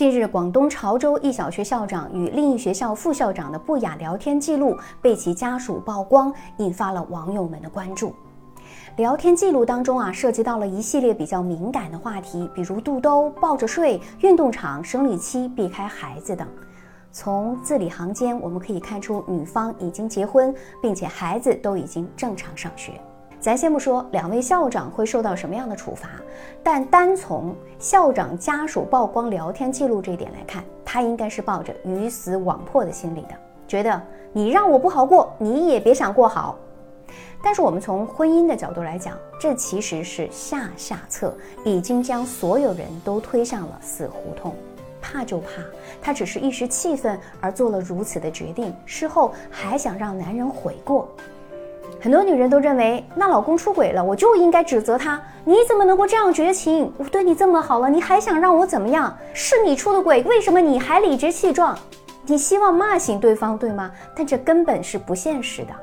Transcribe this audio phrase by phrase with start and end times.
[0.00, 8.14] 近日，广东潮州一小学校长与另一学校副校长的不雅聊天记录被其家属曝光，引发了网友们的关注。
[8.96, 16.48] 聊天记录当中啊，涉及到了一系列比较敏感的话题，比如肚兜、抱着睡、运动场、生理期、避开孩子等。
[17.12, 22.98] 从字里行间，我们可以看出女方已经结婚，并且孩子都已经正常上学。
[23.40, 26.10] 咱先不说两位校长会受到什么样的处罚，
[26.62, 33.28] 但单从校长家属曝光聊天记录这一点来看，他应该是抱着鱼死网破的心理的，
[33.66, 34.00] 觉得
[34.34, 36.58] 你让我不好过，你也别想过好。
[37.42, 44.54] 但是我们从婚姻的角度来讲，这其实是下下策，已经将所有人都推向了死胡同。
[45.00, 45.62] 怕就怕
[46.02, 51.08] 他只是一时气愤而做了如此的决定，事后还想让男人悔过。
[52.02, 55.20] 很多女人都认为，那老公出轨了，我就应该指责他。
[55.44, 56.90] 你怎么能够这样绝情？
[56.96, 59.14] 我对你这么好了，你还想让我怎么样？
[59.34, 61.78] 是你出的轨，为什么你还理直气壮？
[62.24, 63.90] 你希望骂醒对方，对吗？
[64.16, 65.74] 但这根本是不现实的。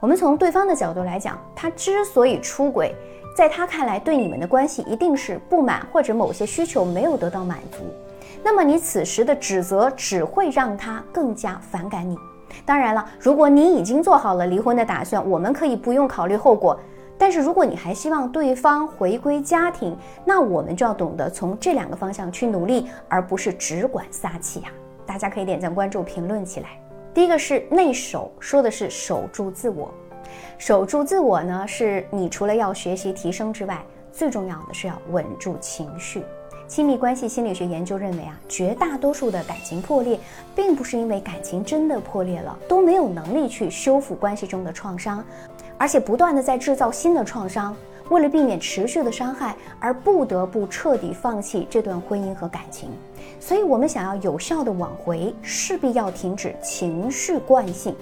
[0.00, 2.92] 我们从对方的角度来讲，他之所以出轨，
[3.36, 7.78] 在他看来，对你们的关系一定是不满，或者某些需求没有得到满足。
[8.42, 12.16] 那么你此时的指责只会让他更加反感你。
[12.64, 16.78] 当然了，如果你已经做好了离婚的打算，我们可以不用考虑后果。
[17.18, 24.68] 但是如果你还希望对方回归家庭，那我们就要懂得从这两个方向去努力，而不是只管撒气呀。
[25.06, 26.68] 大家可以点赞、关注、评论起来。
[27.14, 29.90] 第一个是内守，说的是守住自我。
[30.58, 36.22] 守住自我呢，是你除了要学习提升之外，最重要的是要稳住情绪。
[36.68, 40.18] 亲密关系心理学研究认为啊，绝大多数的感情破裂，
[40.54, 45.24] 并不是因为感情真的破裂了，都没有能力去修复关系中的创伤，
[45.78, 47.74] 而且不断的在制造新的创伤，
[48.10, 52.90] 为了避免持续的伤害，而不得不彻底放弃这段婚姻和感情。
[53.38, 57.94] 所以，我们想要有效的挽回，势必要停止情绪惯性。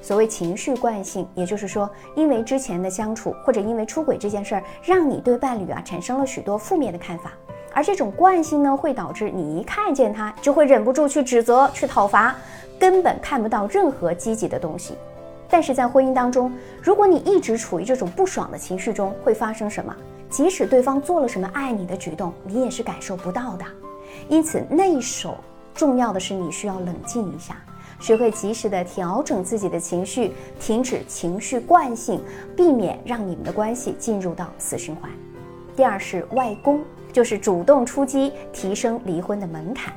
[0.00, 7.32] 所谓情绪惯性，也就是说，因为之前的相处，或者因为出轨这件事儿，让你对伴侣啊产生了许多负面的看法。
[7.74, 12.36] 而这种惯性呢，会导致你一看见他就会忍不住去指责、去讨伐，
[12.78, 14.94] 根本看不到任何积极的东西。
[15.50, 19.94] 但是在婚姻当中，如果你一直处于这种不爽的情绪中，会发生什么？
[20.30, 23.64] 即使对方做了什么爱你的举动，你也是感受不到的。
[24.28, 25.36] 因此，内守
[25.74, 27.56] 重要的是你需要冷静一下，
[28.00, 32.20] 学会及时的调整自己的情绪，停止情绪惯性，
[32.56, 35.10] 避免让你们的关系进入到死循环。
[35.76, 36.80] 第二是外攻。
[37.14, 39.94] 就是主动出击，提升离婚的门槛。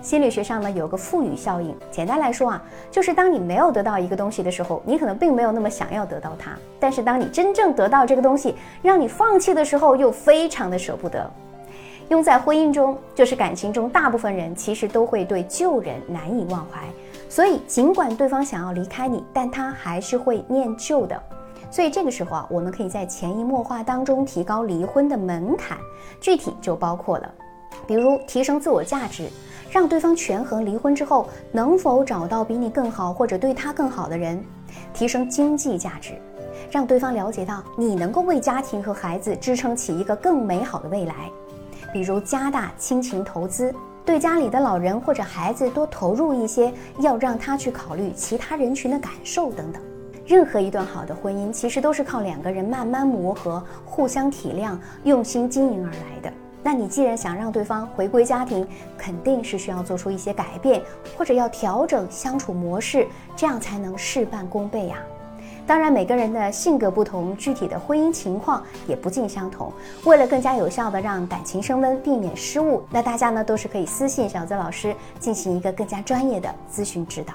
[0.00, 11.28] 心理学上呢有个赋予效应，简单来说啊，就是当你没有得到一个东西的时候，你可能并没有那么想要得到它；但是当你真正得到这个东西，让你放弃的时候，又非常的舍不得。
[12.10, 16.86] 用在婚姻中，就是感情中大部分人其实都会对旧人难以忘怀，
[17.28, 21.20] 所以尽管对方想要离开你，但他还是会念旧的。
[21.72, 25.78] 所以这个时候啊，我们可以在潜移默化当中提高离婚的门槛，
[26.20, 27.34] 具体就包括了，
[27.86, 29.26] 比如提升自我价值，
[29.70, 34.36] 让对方权衡离婚之后能否找到比你更好或者对他更好的人；
[34.92, 36.12] 提升经济价值，
[36.70, 41.14] 让对方了解到你能够为家庭和孩子支撑起一个更美好的未来；
[41.90, 43.74] 比如加大亲情投资，
[44.04, 49.82] 对家里的老人或者孩子多投入一些，要让他去考虑其他人群的感受等等。
[50.26, 56.32] 任何一段好的婚姻，其实都是靠两个人慢慢磨合、互相体谅、用心经营而来的。
[56.62, 58.66] 那你既然想让对方回归家庭，
[58.96, 60.80] 肯定是需要做出一些改变，
[61.18, 64.98] 或者要调整相处模式，这样才能事半功倍呀。
[65.66, 69.72] 当然，每个人的性格不同，具体的婚姻情况也不尽相同。
[70.04, 77.34] 为了更加有效的让感情升温，避免失误，那大家呢都是可以私信小泽老师进行一个更加专业的咨询指导。